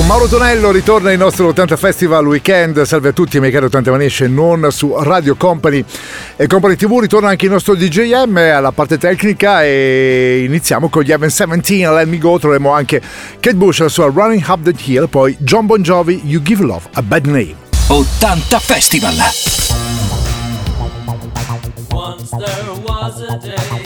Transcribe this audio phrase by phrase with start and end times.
[0.00, 2.80] Con Mauro Tonello ritorna il nostro 80 Festival Weekend.
[2.84, 5.84] Salve a tutti, miei cari 80 Manesce, non su Radio Company
[6.36, 7.00] e Company TV.
[7.00, 12.06] Ritorna anche il nostro DJM alla parte tecnica e iniziamo con gli Evan 17, Let
[12.06, 12.38] Me Go.
[12.38, 13.02] Troveremo anche
[13.40, 16.88] Kate Bush, la sua Running Up the Hill, poi John Bon Jovi, You Give Love
[16.94, 17.56] a Bad Name.
[17.88, 19.14] 80 Festival.
[21.92, 23.79] Once there was a day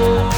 [0.00, 0.37] and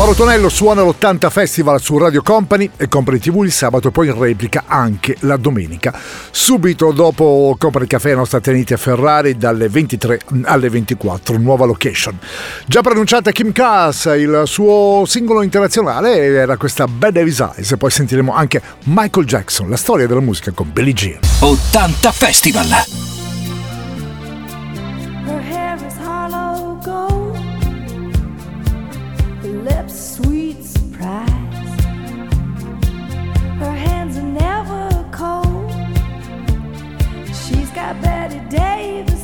[0.00, 4.06] Mauro Tonello suona l'80 Festival su Radio Company e Company TV il sabato e poi
[4.06, 5.92] in replica anche la domenica.
[6.30, 12.18] Subito dopo Company Café nostra tenente a Ferrari dalle 23 alle 24, nuova location.
[12.64, 17.90] Già pronunciata Kim Cass, il suo singolo internazionale era questa Bad Davis Eyes e poi
[17.90, 21.18] sentiremo anche Michael Jackson, la storia della musica con Billie Jean.
[21.40, 23.19] 80 Festival!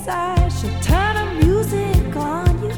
[0.06, 0.52] inside.
[0.52, 2.72] She'll turn the music on you.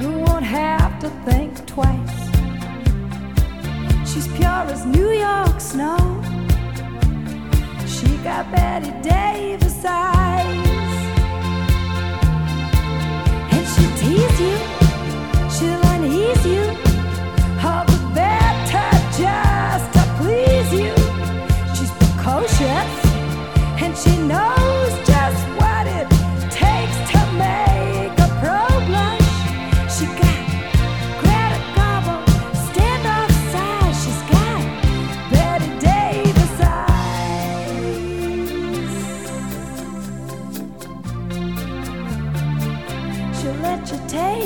[0.00, 2.18] You won't have to think twice.
[4.10, 5.98] She's pure as New York snow.
[7.86, 10.66] She got Betty Davis eyes.
[13.52, 14.56] And she'll tease you,
[15.50, 16.87] she'll unease you.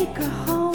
[0.04, 0.72] take her home.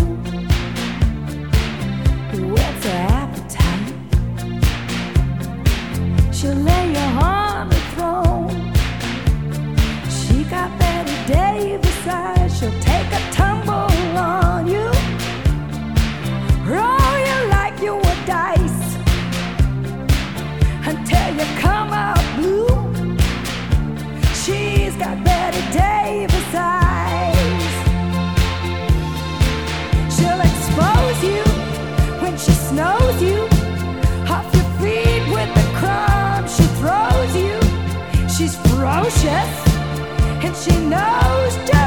[39.10, 41.87] and she knows just.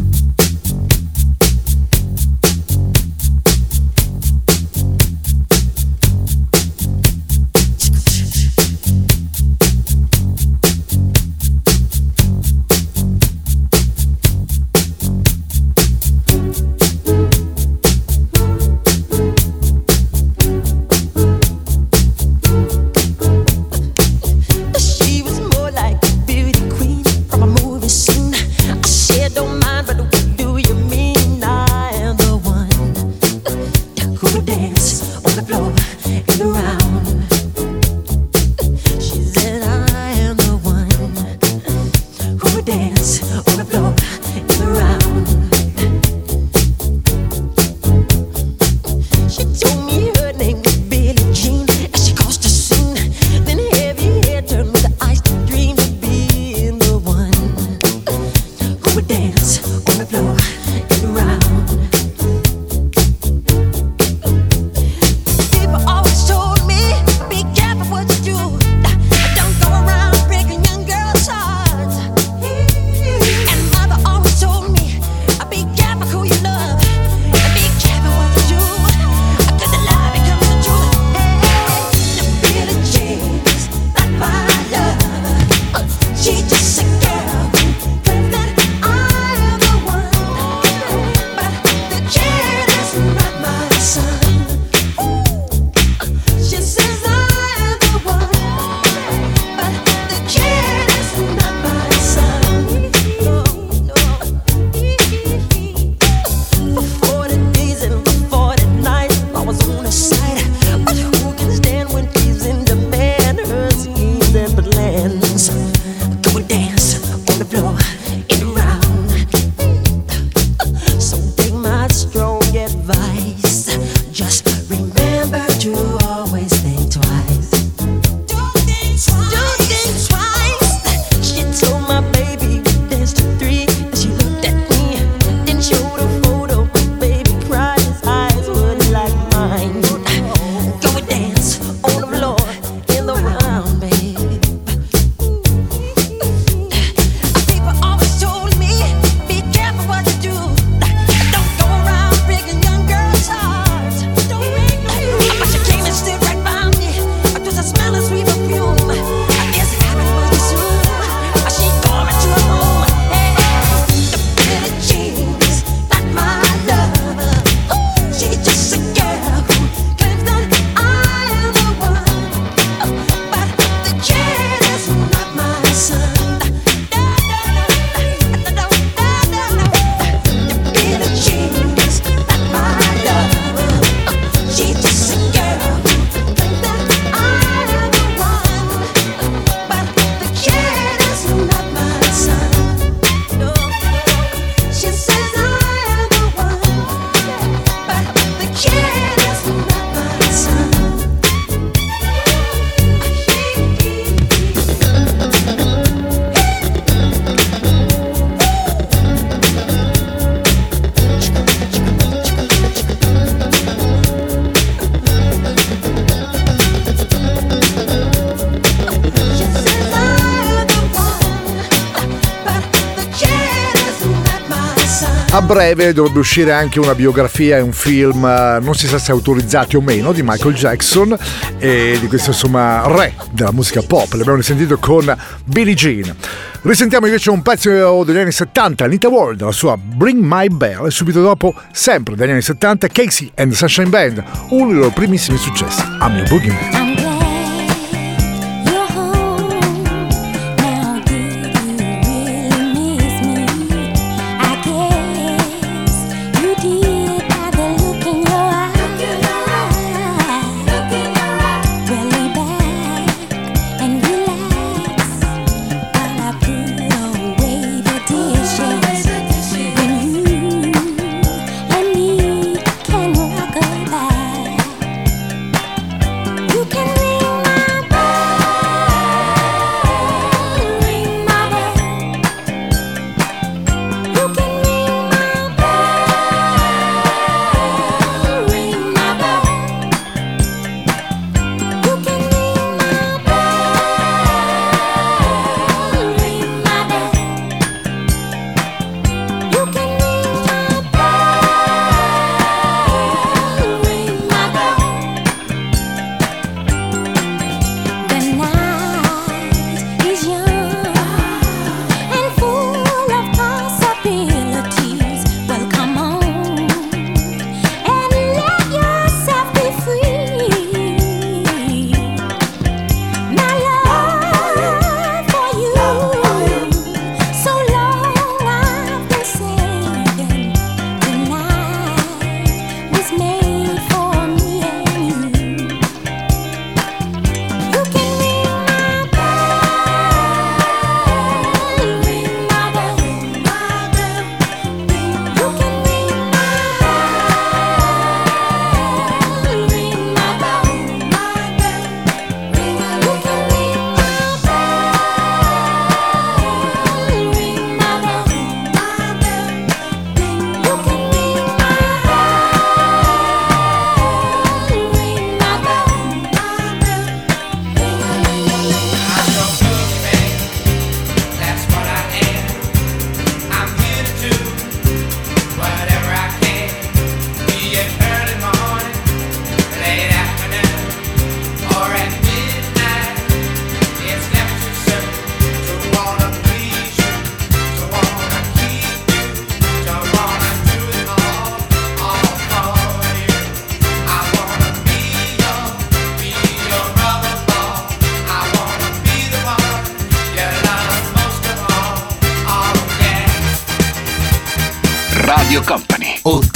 [225.51, 229.75] breve dovrebbe uscire anche una biografia e un film, eh, non si sa se autorizzati
[229.75, 231.17] o meno, di Michael Jackson
[231.57, 234.13] e di questo insomma re della musica pop.
[234.13, 236.15] L'abbiamo risentito con Billie Jean.
[236.61, 240.91] Risentiamo invece un pezzo degli anni 70, Anita Ward, la sua Bring My Bell e
[240.91, 245.37] subito dopo, sempre degli anni 70, Casey and the Sunshine Band, uno dei loro primissimi
[245.37, 246.29] successi, I'm boogie.
[246.29, 246.90] Boogeyman.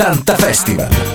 [0.06, 1.15] 80 Festival.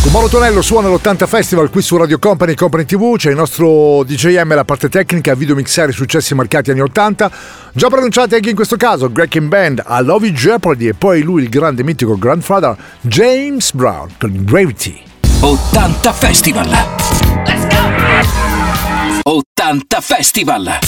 [0.00, 4.04] Con Mauro Tonello suona l'80 Festival qui su Radio Company Company TV, c'è il nostro
[4.04, 7.30] DJM, la parte tecnica, video mixare successi marcati anni 80,
[7.72, 11.42] già pronunciati anche in questo caso, Greg in Band, I Love Jeopardy e poi lui
[11.42, 15.02] il grande mitico grandfather James Brown con Gravity.
[15.40, 16.68] 80 Festival!
[17.44, 19.32] Let's go!
[19.64, 20.78] 80 Festival!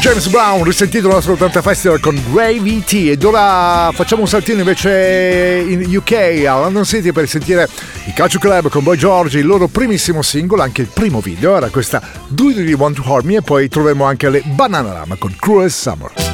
[0.00, 5.62] James Brown, risentito la nostra 80 Festival con Gravity ed ora facciamo un saltino invece
[5.68, 7.68] in UK a London City per sentire
[8.06, 11.54] i Calcio Club con Boy George, il loro primissimo singolo, anche il primo video.
[11.54, 13.36] Era questa Do You Really Want To Harm Me?
[13.36, 16.29] E poi troveremo anche le Banana Rama con Cruel Summer.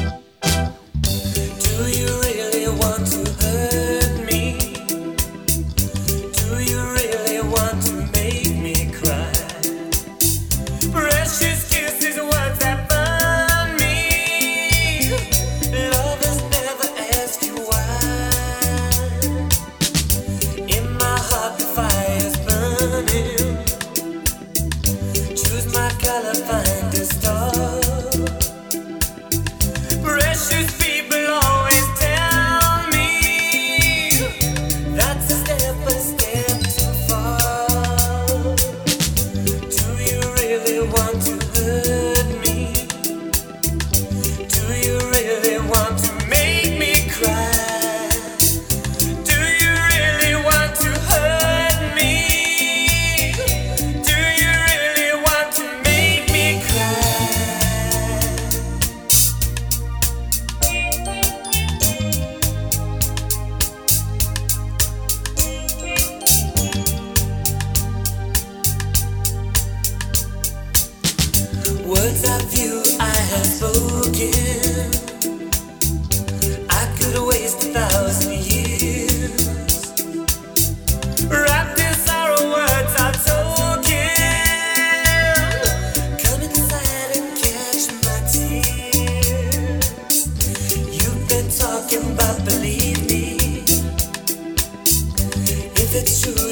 [95.97, 96.46] it's true.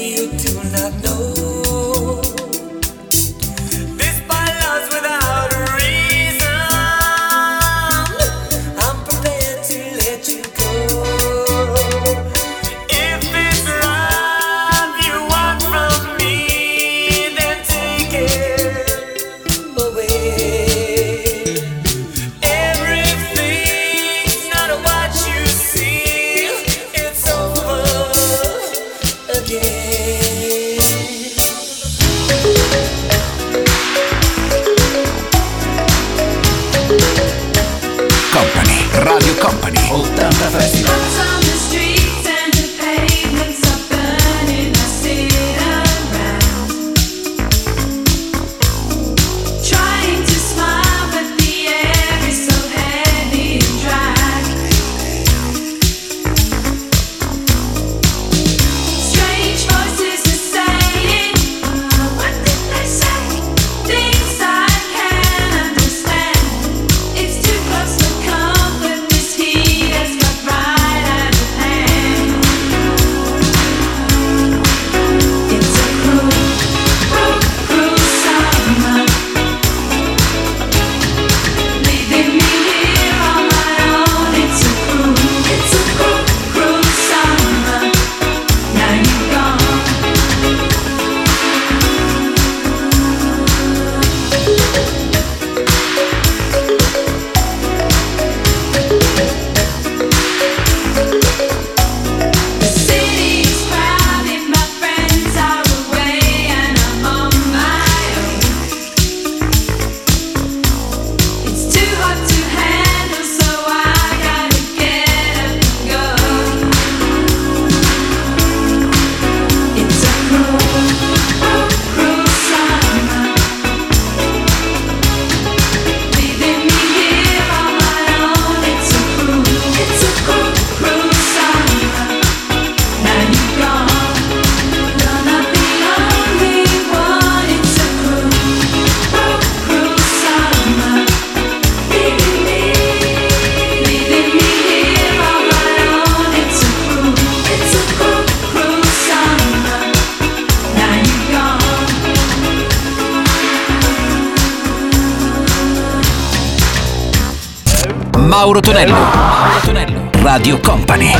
[158.36, 158.92] Mauro Tonello.
[158.92, 160.10] Mauro Tonello.
[160.22, 161.10] Radio Company.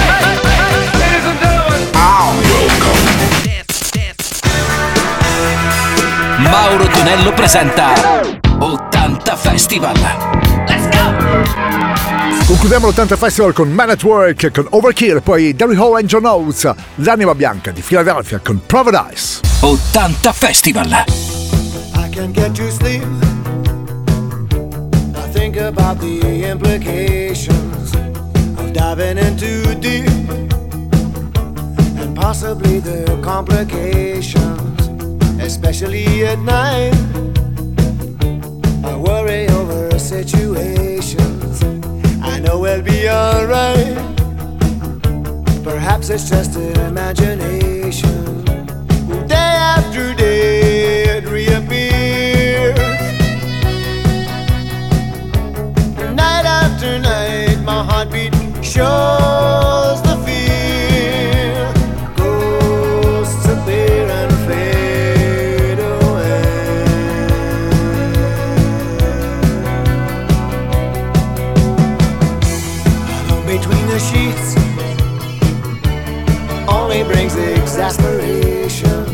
[6.36, 7.94] Mauro Tonello presenta
[8.58, 9.96] 80 Festival.
[12.46, 16.70] Concludiamo l'80 Festival con Man at Work, con Overkill, poi Daryl Hall and John Oates,
[16.96, 19.40] L'anima bianca di Philadelphia con Paradise.
[19.60, 21.04] 80 Festival.
[21.94, 23.25] I can't get to sleep.
[25.56, 27.94] Think about the implications
[28.58, 30.06] of diving in too deep
[31.96, 34.88] and possibly the complications,
[35.40, 36.92] especially at night.
[38.84, 41.62] I worry over situations.
[42.22, 43.96] I know we'll be alright.
[45.64, 48.44] Perhaps it's just an imagination.
[49.26, 51.22] Day after day
[57.96, 61.72] heartbeat shows the fear.
[62.14, 66.42] Ghosts appear and fade away.
[73.46, 74.48] Between the sheets
[76.68, 79.04] only brings exasperation.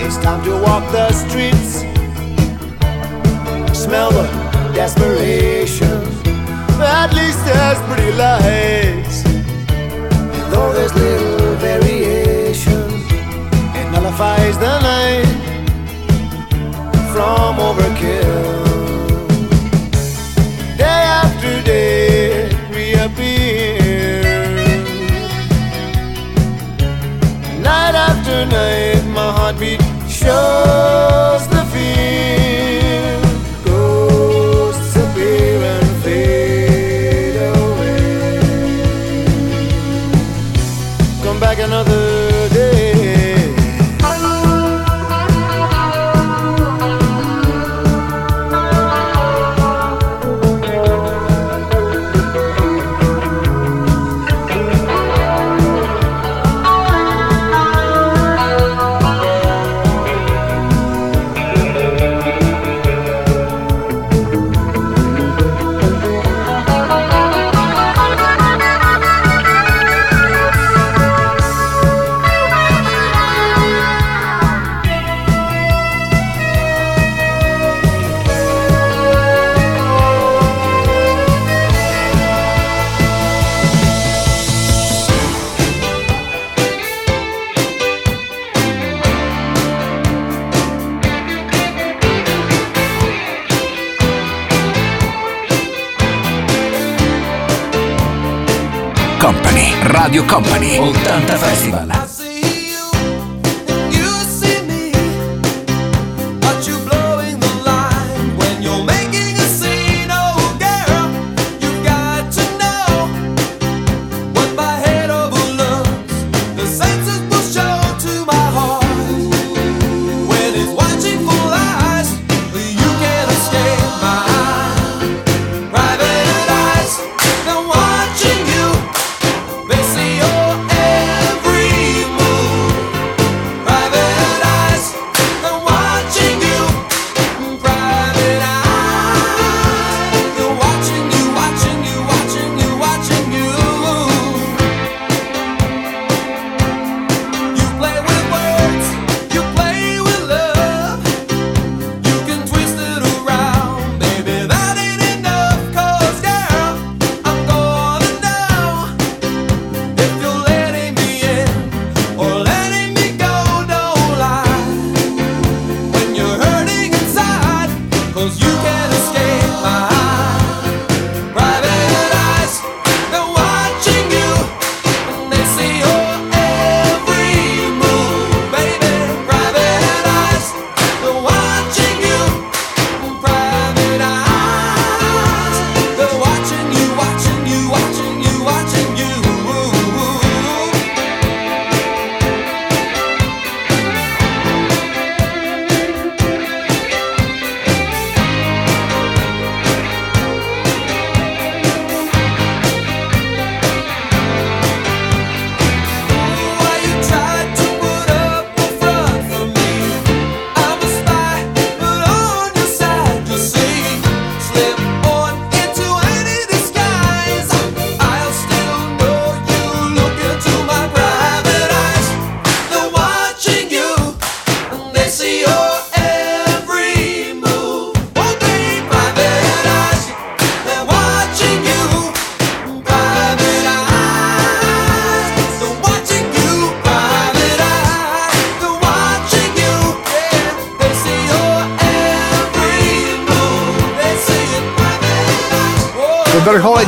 [0.00, 1.82] It's time to walk the streets,
[3.76, 4.35] smell the.
[7.06, 12.88] At least there's pretty lights, and though there's little variation,
[13.78, 15.28] it nullifies the night
[17.12, 18.66] from overkill.
[20.76, 23.86] Day after day, it reappears.
[27.62, 31.55] Night after night, my heartbeat shows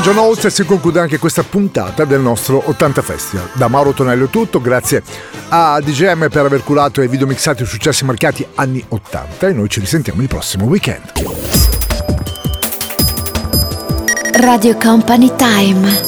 [0.08, 3.50] John Holtz e si conclude anche questa puntata del nostro 80 Festival.
[3.52, 5.02] Da Mauro Tonello è tutto, grazie
[5.50, 9.80] a DGM per aver curato e videomixato i successi marcati anni 80 e noi ci
[9.80, 11.12] risentiamo il prossimo weekend.
[14.32, 16.07] Radio Company Time